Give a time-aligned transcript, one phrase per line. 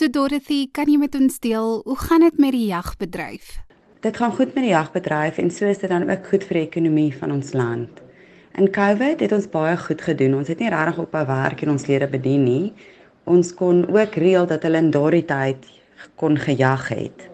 [0.00, 3.48] So Dorothy, kan jy met ons deel hoe gaan dit met die jagbedryf?
[4.00, 6.62] Dit gaan goed met die jagbedryf en so is dit dan ook goed vir die
[6.62, 7.98] ekonomie van ons land.
[8.56, 10.38] In COVID het ons baie goed gedoen.
[10.38, 12.70] Ons het nie regtig op by werk en ons lede bedien nie.
[13.28, 15.68] Ons kon ook reël dat hulle in daardie tyd
[16.22, 17.26] kon gejag het.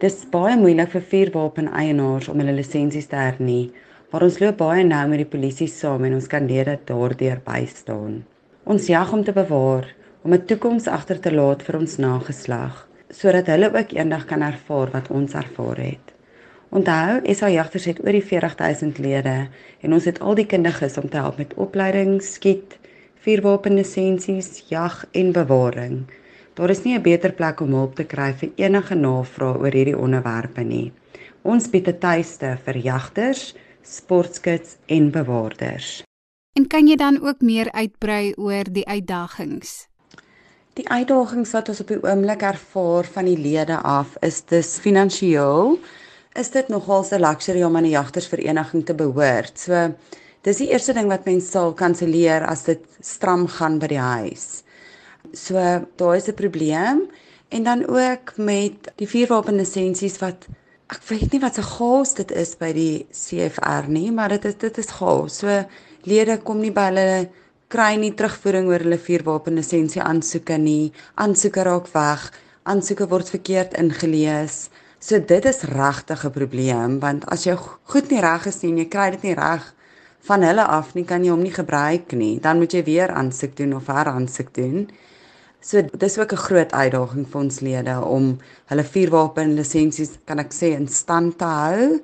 [0.00, 3.74] Dis baie moeilik vir vuurwapen eienaars om hulle lisensies te hernie,
[4.08, 8.22] maar ons loop baie nou met die polisie saam en ons kan lede daardeur bystaan.
[8.64, 9.92] Ons jag om te bewaar,
[10.24, 14.90] om 'n toekoms agter te laat vir ons nageslag, sodat hulle ook eendag kan ervaar
[14.90, 16.14] wat ons ervaar het.
[16.68, 19.48] Onthou, SA Jagters het oor die 40000 lede
[19.80, 22.78] en ons het al die kundiges om te help met opleiding, skiet,
[23.22, 26.04] vuurwapenlisensies, jag en bewaring.
[26.54, 29.98] Daar is nie 'n beter plek om hulp te kry vir enige navrae oor hierdie
[29.98, 30.92] onderwerpe nie.
[31.42, 36.02] Ons bied 'n tuiste vir jagters, sportskits en bewaarders.
[36.56, 39.93] En kan jy dan ook meer uitbrei oor die uitdagings?
[40.74, 45.78] Die uitdagings wat ons op die oomblik ervaar van die lede af is dis finansiëel.
[46.34, 49.58] Is dit nogal 'n luxury om aan 'n jagtersvereniging te behoort?
[49.58, 49.94] So
[50.44, 54.60] Dis die eerste ding wat mens sal kanselleer as dit stram gaan by die huis.
[55.32, 55.56] So
[55.96, 57.08] daar is 'n probleem
[57.48, 60.46] en dan ook met die vuurwapen lisensies wat
[60.92, 64.54] ek weet nie wat se chaos dit is by die CFR nie, maar dit is
[64.58, 65.38] dit is chaos.
[65.38, 65.64] So
[66.02, 67.28] lede kom nie by hulle
[67.74, 70.92] kry nie terugvoering oor hulle vuurwapen lisensie aansoeke nie.
[71.18, 72.28] Aansoeke raak weg.
[72.70, 74.68] Aansoeke word verkeerd ingelees.
[75.02, 77.56] So dit is regtig 'n probleem want as jy
[77.92, 79.74] goed nie reg is nie en jy kry dit nie reg
[80.28, 82.40] van hulle af nie kan jy hom nie gebruik nie.
[82.40, 84.88] Dan moet jy weer aansoek doen of heraansoek doen.
[85.60, 90.52] So dis ook 'n groot uitdaging vir ons lede om hulle vuurwapen lisensies kan ek
[90.52, 92.00] sê in stand te hou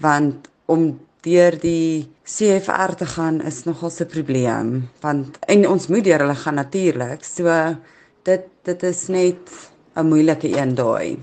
[0.00, 6.04] want om deur die CFR te gaan is nogal 'n probleem want en ons moet
[6.04, 7.24] deur hulle gaan natuurlik.
[7.24, 7.76] So
[8.22, 9.42] dit dit is net
[9.96, 11.18] 'n moeilike een daai.